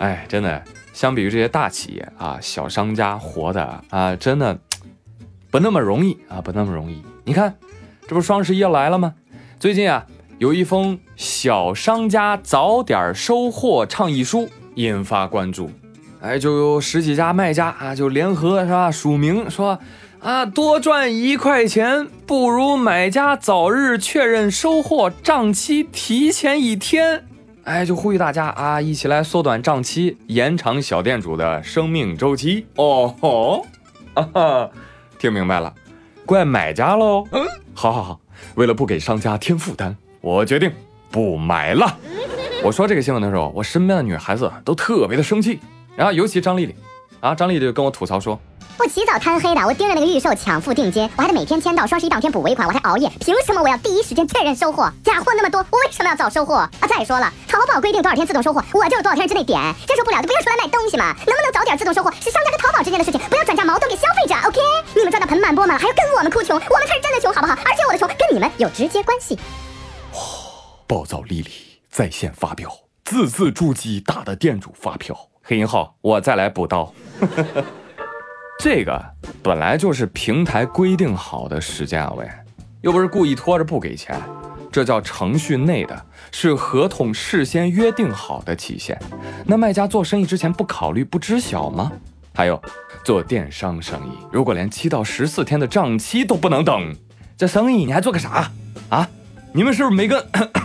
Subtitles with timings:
[0.00, 4.58] 哎，真的，相比于这些大企业啊，小商家活的啊，真的
[5.50, 7.02] 不那么容易啊，不那么容易。
[7.24, 7.54] 你看，
[8.06, 9.14] 这不双十一要来了吗？
[9.58, 10.04] 最近啊，
[10.38, 15.70] 有一封小商家早点收货倡议书引发关注。
[16.20, 18.90] 哎，就有十几家卖家啊，就联合是吧？
[18.90, 19.78] 署名说
[20.20, 27.26] 啊，多赚一块钱不如买家早日确认收货账期提前一天。
[27.64, 32.66] 哎，就呼吁大家啊，一起来缩短账期，延长小店主的生命周期。
[32.76, 33.66] 哦吼，
[34.12, 34.70] 啊哈，
[35.18, 35.72] 听明白了，
[36.26, 37.26] 怪买家喽。
[37.32, 38.20] 嗯，好好好，
[38.56, 40.70] 为了不给商家添负担，我决定
[41.10, 41.96] 不买了。
[42.62, 45.58] 我说这个新闻的时候，我身边的女孩子都特别的生气，
[45.96, 46.74] 然后尤其张丽丽，
[47.20, 48.38] 啊，张丽丽就跟我吐槽说。
[48.76, 54.90] 我起早贪黑的，我盯着那个预售抢付定金，我还得每天签到，双十一当天补尾款，我还熬夜，凭什么我要第一时间确认收货？
[55.04, 56.70] 假货那么多，我为什么要早收货啊？
[56.88, 61.14] 再说了，淘宝规定多少天自动收货，我就是多少天之内点，接受不了就不要出来卖东西嘛。
[61.26, 64.34] 能不能早点自动收货，是商家跟淘宝之间的事情，不要转嫁矛盾给消费者。
[64.48, 64.60] OK，
[64.94, 67.54] 你们赚的盆满钵满，还要跟我们哭穷，我们才是真的穷，好不好？
[67.64, 69.38] 而且我的穷跟你们有直接关系。
[70.14, 70.20] 哇！
[70.86, 71.50] 暴躁丽丽
[71.90, 72.68] 在线发飙，
[73.04, 75.16] 字字珠玑打的店主发票。
[75.42, 76.92] 黑银号，我再来补刀。
[78.58, 79.04] 这个
[79.42, 82.26] 本来就是平台规定好的时间啊，喂，
[82.80, 84.18] 又不是故意拖着不给钱，
[84.72, 88.98] 这叫程序内的，是合同事先约定好的期限。
[89.44, 91.92] 那卖家做生意之前不考虑不知晓吗？
[92.32, 92.60] 还有
[93.04, 96.94] 做电商生意，如果连七到十四天的账期都不能等，
[97.36, 98.50] 这生意你还做个啥
[98.88, 99.08] 啊？
[99.52, 100.24] 你们是不是没跟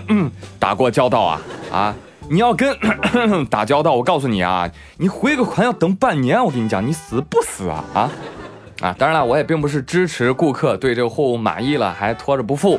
[0.58, 1.42] 打过交道啊？
[1.72, 1.96] 啊？
[2.32, 2.78] 你要跟
[3.50, 8.10] 打交道，我告诉你啊，你回个款要等半年，我跟你讲，你死不死啊啊
[8.80, 8.94] 啊！
[8.96, 12.78] 当然了，我也并不是支持顾客对这个货物满意了还拖着不付，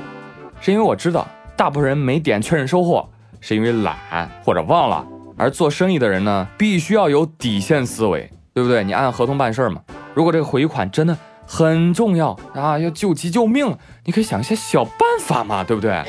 [0.61, 1.27] 是因为我知道
[1.57, 3.09] 大部分人没点确认收货，
[3.41, 5.05] 是因为懒或者忘了。
[5.35, 8.85] 而做生意的人呢，必须要有底线思维，对不对？
[8.85, 9.81] 你按合同办事儿嘛。
[10.13, 11.17] 如果这个回款真的
[11.53, 16.01] 很重要啊，要救急救命了，你可以想一些小办法嘛，对不对？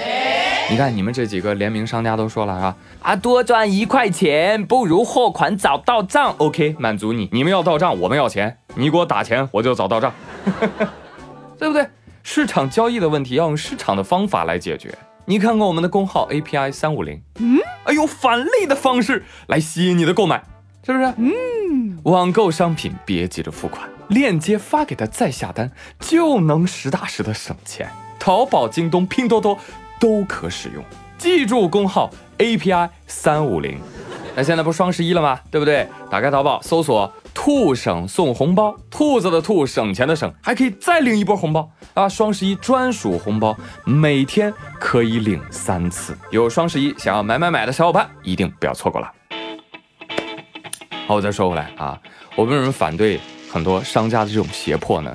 [0.70, 6.36] 你看，你们这几个联名商家都说了啊啊，多赚一块钱不如货款早到账。
[6.38, 7.28] OK，满足你。
[7.32, 8.58] 你们要到账，我们要钱。
[8.76, 10.14] 你给我打钱，我就早到账，
[11.58, 11.88] 对不对？
[12.22, 14.94] 市场交易的问题要用市场的方法来解决。
[15.24, 17.58] 你看看我们的工号 API 三五零，嗯，
[17.92, 20.44] 用返利的方式来吸引你的购买，
[20.86, 21.04] 是不是？
[21.16, 27.90] 嗯，网购商品别急着付款，链接发给他再下单，就能实打实的省钱。
[28.18, 29.58] 淘宝、京东、拼多多。
[30.00, 30.82] 都可使用，
[31.16, 33.78] 记住工号 API 三五零。
[34.34, 35.38] 那现在不双十一了吗？
[35.48, 35.86] 对不对？
[36.10, 42.08] 打开淘宝搜索“兔省送红包”，兔子的兔，省钱的省，还可以再领一波红包啊！
[42.08, 46.18] 双十一专属红包，每天可以领三次。
[46.32, 49.08] 有双十一想要买买买的小伙伴，一定不要错过了。
[51.06, 51.96] 好，我再说回来啊，
[52.34, 53.20] 我为什么反对
[53.52, 55.14] 很多商家的这种胁迫呢？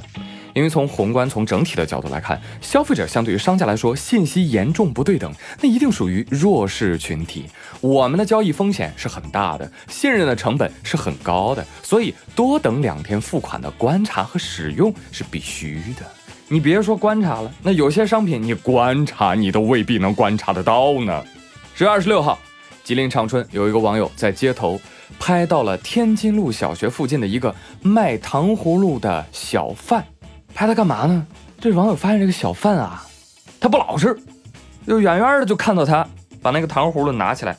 [0.54, 7.46] 因为从宏观、从整体的角度来看，消费者相对于商家来说，信息严重不对等，那一定属于弱势群体。
[7.82, 16.06] 我们的交易风险是很大的，信任的成本是很高的，所以多等两天付款的观察和使用是必须的。
[16.48, 21.24] 你别说观察了，那有些商品你观察你都未必能观察得到呢。
[21.76, 22.38] 十月二十六号，
[22.84, 24.80] 吉林长春有一个网友在街头
[25.20, 30.06] 拍到了天津路小学附近的一个卖糖葫芦的小贩。
[30.54, 31.26] 拍他干嘛呢？
[31.60, 33.04] 这网友发现这个小贩啊，
[33.60, 34.16] 他不老实，
[34.86, 36.08] 就远远的就看到他
[36.42, 37.58] 把那个糖葫芦拿起来，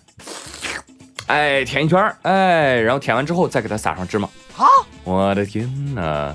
[1.27, 4.29] 哎，舔一圈，哎，然后舔完之后再给他撒上芝麻。
[4.53, 4.67] 好，
[5.05, 6.35] 我的天哪！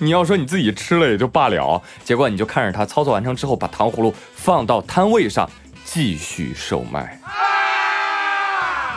[0.00, 5.48] 你要说你自己吃了也就罢了，结果你就看着他操作完成之后，把糖葫芦放到摊位上
[5.84, 7.20] 继续售卖。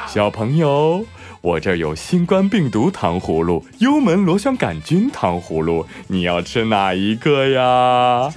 [0.08, 1.06] 小朋友。
[1.48, 8.30] 我这有新冠病毒糖葫芦、幽门螺旋杆菌糖葫芦，你要吃哪一个呀？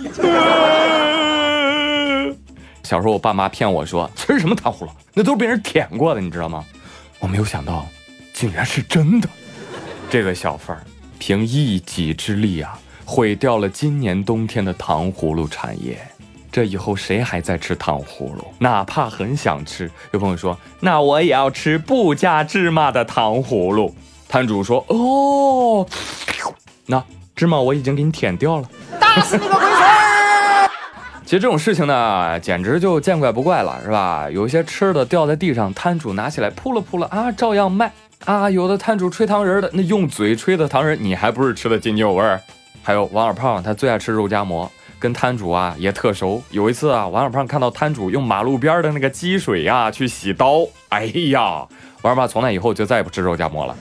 [2.85, 6.65] 小时候我爸妈骗我说吃什么糖葫芦，那都是被人舔过的，你知道吗？
[7.19, 7.85] 我没有想到，
[8.33, 9.29] 竟然是真的。
[10.09, 10.85] 这个小贩儿
[11.19, 16.01] 凭一己之力啊，毁掉了今年冬天的糖葫芦产业。
[16.53, 18.45] 这以后谁还在吃糖葫芦？
[18.59, 23.95] 哪怕很想吃，有朋友说：“那我也要吃不加芝麻的糖葫芦。”
[24.29, 25.87] 摊主说：“哦，
[26.87, 27.03] 那
[27.37, 28.69] 芝麻我已经给你舔掉了。”
[29.01, 30.71] 打死你个龟孙！
[31.25, 34.29] 其实这种事情呢，简直就见怪不怪了，是吧？
[34.31, 37.93] 有一些吃的掉在地上，摊主拿起来扑了扑了啊，照样卖
[38.25, 38.51] 啊。
[38.51, 42.39] 有的摊主吹糖人的，那用嘴吹的糖人，你还不是吃的津津有味？
[42.83, 44.71] 还有王二胖，他最爱吃肉夹馍。
[45.01, 46.41] 跟摊主啊也特熟。
[46.51, 51.67] 有一次啊，王小胖看到摊主用马路边的那个积水呀去洗刀，哎呀，
[52.03, 53.75] 王小胖从那以后就再也不吃肉夹馍了。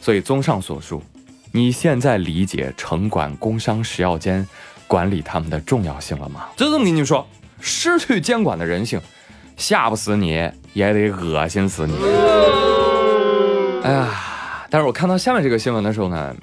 [0.00, 1.02] 所以综上所述，
[1.50, 4.46] 你现在理解城管、工商、食药监
[4.86, 6.48] 管理他们的重要性了吗？
[6.56, 7.26] 就这么跟你说，
[7.58, 9.00] 失去监管的人性，
[9.56, 11.94] 吓不死你也得恶心死你。
[13.82, 16.36] 哎呀，但是我看到下面这个新闻的时候呢。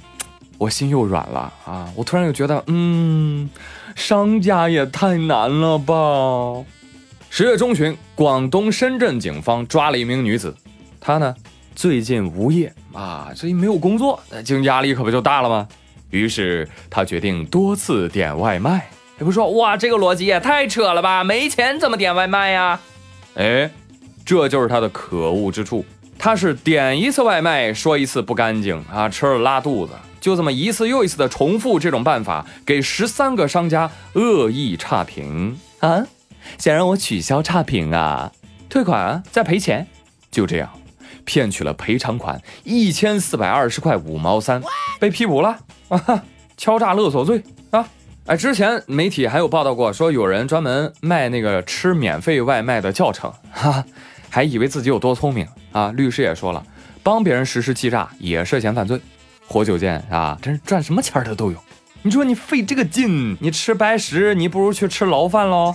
[0.57, 1.91] 我心又软了啊！
[1.95, 3.49] 我突然又觉得，嗯，
[3.95, 6.65] 商家也太难了吧。
[7.29, 10.55] 十月中旬，广东深圳警方抓了一名女子，
[10.99, 11.35] 她呢
[11.75, 15.67] 最近无业啊，所以没有工作，那经济压力可不就大了吗？
[16.09, 18.89] 于是她决定多次点外卖。
[19.19, 21.23] 也不说哇，这个逻辑也太扯了吧？
[21.23, 22.79] 没钱怎么点外卖呀？
[23.35, 23.69] 哎，
[24.25, 25.85] 这就是她的可恶之处。
[26.17, 29.93] 她是点一次外卖说一次不干净啊，吃了拉肚子。
[30.19, 36.05] 就这么一次又一次的重复这种办法，给十三个商家恶意差评啊！
[36.57, 38.31] 想让我取消差评啊？
[38.69, 39.23] 退款啊？
[39.31, 39.87] 再赔钱？
[40.31, 40.69] 就这样，
[41.25, 44.61] 骗取了赔偿款一千四百二十块五毛三，
[44.99, 45.59] 被批捕了
[45.89, 46.23] 啊！
[46.57, 47.87] 敲诈勒索罪啊！
[48.25, 53.85] 哎，之前媒体还有报道过，说有人专门卖那个吃免费外卖的教程，哈，
[54.29, 55.91] 还以为自己有多聪明啊！
[55.91, 56.65] 律师也说了，
[57.03, 58.99] 帮别人实施欺诈也涉嫌犯罪。
[59.47, 61.57] 活久见啊，真是赚什么钱的都有。
[62.03, 65.73] 你说你费这个劲，你吃白食，你不如去吃牢饭喽。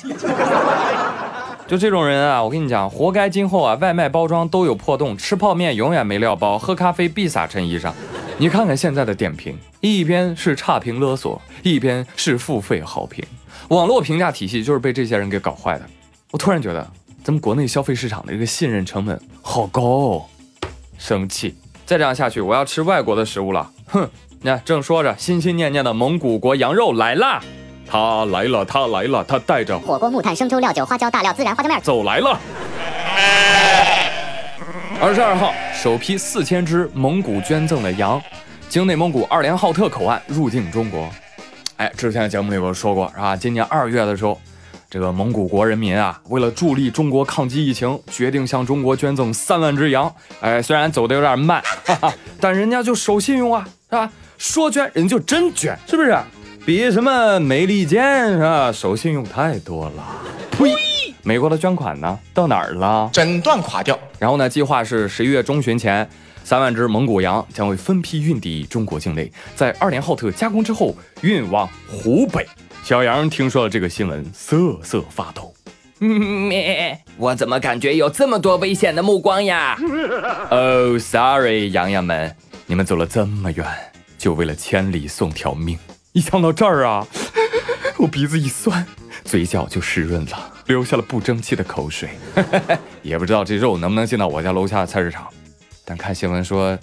[1.67, 7.95] 就这种人啊，我跟你讲，活该今后啊，外卖包装都有破洞，吃泡面永远没料包，喝咖啡必洒衬衣上。
[8.39, 13.25] 你看看现在的点评，一边是差评勒索，一边是付费好评，
[13.69, 15.87] 网络评价体系就是被这些人给搞坏的。
[16.31, 16.91] 我突然觉得，
[17.25, 20.25] 咱们国内消费市场的这个信任成本好高，哦，
[20.99, 21.55] 生气。
[21.93, 23.71] 再这样下去，我要吃外国的食物了。
[23.89, 24.09] 哼，
[24.41, 27.39] 你看，正说着，心心念念的蒙古国羊肉来啦！
[27.87, 32.41] 他来了，他来了，他带着火锅、木炭、生抽、料酒、花椒、大料、孜然、花椒面走来了。
[35.03, 38.19] 二十二号，首批四千只蒙古捐赠的羊，
[38.71, 41.07] 经内蒙古二连浩特口岸入境中国。
[41.77, 43.37] 哎，之前的节目里我说过，是吧？
[43.37, 44.41] 今年二月的时候。
[44.93, 50.15] 这个蒙古国人民啊，为了助力中国抗击疫情，决定向中国捐赠三万只羊。
[50.43, 54.13] 哎，虽然走的有点慢，哈哈，但人家就守信用啊，是吧？
[54.37, 56.15] 说捐人就真捐，是不是？
[56.67, 58.71] 比什么美利坚是吧？
[58.71, 60.05] 守信用太多了。
[60.59, 60.75] 呸！
[61.23, 62.19] 美国的捐款呢？
[62.35, 63.09] 到哪儿了？
[63.15, 63.99] 整段垮掉。
[64.19, 64.47] 然后呢？
[64.47, 66.07] 计划是十一月中旬前，
[66.45, 72.47] 三万只蒙古羊将会分批运抵中国境内，在二连浩特加工之后运往湖北。
[72.83, 75.55] 小杨听说了这个新闻，瑟瑟发抖。
[76.01, 76.99] 咩？
[77.17, 79.79] 我怎么感觉有这么多危险的目光呀？
[80.51, 82.35] 哦，sorry，羊羊们，
[82.67, 83.65] 你们走了这么远，
[84.19, 85.79] 就为了千里送条命。
[86.11, 87.07] 一想到这儿啊，
[87.99, 88.85] 我鼻子一酸，
[89.25, 92.11] 嘴角就湿润了，流下了不争气的口水。
[93.01, 95.29] 也不知道这肉能不能进到我家楼下的菜市场，
[95.85, 96.77] 但看新闻说，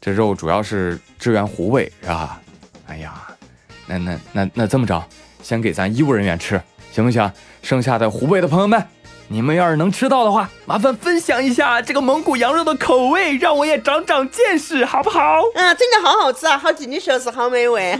[0.00, 2.40] 这肉主要是支援湖北，是吧？
[2.86, 3.20] 哎呀，
[3.88, 5.04] 那那那那这么着。
[5.42, 6.60] 先给咱医务人员吃，
[6.92, 7.30] 行不行？
[7.62, 8.82] 剩下的湖北的朋友们，
[9.28, 15.20] 你们要是能吃到的话，麻烦分享一下这个蒙古羊肉的口味，让我也长长见识，好不好？
[15.54, 17.98] 啊，真的好好吃啊，好听你说是好美味。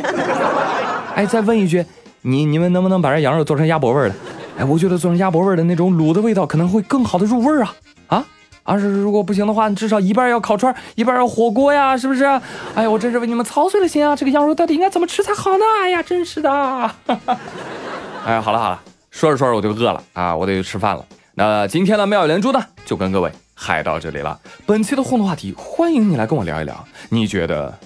[1.15, 1.85] 哎，再问一句，
[2.23, 4.15] 你你们能不能把这羊肉做成鸭脖味的？
[4.59, 7.75] 哎，我觉得做成鸭脖味的那种卤的味道可能会更好的入味啊。
[8.07, 8.25] 啊？
[8.71, 12.25] 啊是，如果不行的话，你至少一半要烤串，一半要火锅呀，是不是？
[12.73, 14.15] 哎呀，我真是为你们操碎了心啊！
[14.15, 15.65] 这个羊肉到底应该怎么吃才好呢？
[15.83, 16.51] 哎呀，真是的。
[18.25, 18.81] 哎，好了好了，
[19.11, 21.05] 说着说着我就饿了啊，我得去吃饭了。
[21.35, 24.39] 那今天的妙语连珠呢，就跟各位嗨到这里了。
[24.67, 27.77] 本期的互动话题，欢迎你来跟我聊一聊，你觉得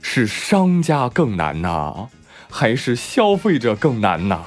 [0.00, 2.08] 是商家更难呢，
[2.48, 4.40] 还是消费者更难呢？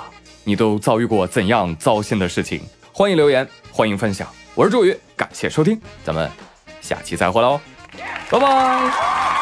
[0.45, 2.63] 你都遭遇过怎样糟心的事情？
[2.91, 4.27] 欢迎留言，欢迎分享。
[4.55, 6.29] 我是朱宇，感谢收听，咱们
[6.81, 7.59] 下期再会喽，
[8.29, 9.34] 拜拜。